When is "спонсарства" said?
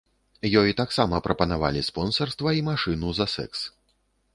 1.91-2.49